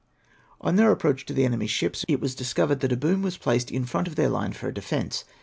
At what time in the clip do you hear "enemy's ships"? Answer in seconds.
1.45-2.05